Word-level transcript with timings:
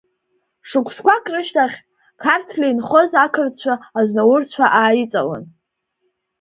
Шықәсқәак 0.69 1.25
рышьҭахь, 1.33 1.77
Қарҭли 2.21 2.67
инхоз 2.71 3.11
ақырҭцәа 3.25 3.73
азнаурцәа 3.99 4.65
ааиҵалан… 4.79 5.43